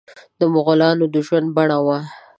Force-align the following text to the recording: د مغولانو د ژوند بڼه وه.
د 0.39 0.41
مغولانو 0.53 1.05
د 1.13 1.15
ژوند 1.27 1.47
بڼه 1.55 1.77
وه. 1.85 1.97